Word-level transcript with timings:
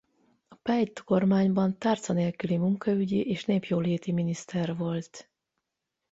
A 0.47 0.55
Peidl-kormányban 0.55 1.77
tárca 1.77 2.13
nélküli 2.13 2.57
munkaügyi 2.57 3.29
és 3.29 3.45
népjóléti 3.45 4.11
miniszter 4.11 4.77
volt. 4.77 5.29